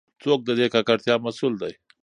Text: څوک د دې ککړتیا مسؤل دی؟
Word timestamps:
څوک 0.21 0.39
د 0.45 0.49
دې 0.59 0.67
ککړتیا 0.73 1.15
مسؤل 1.25 1.53
دی؟ 1.61 1.73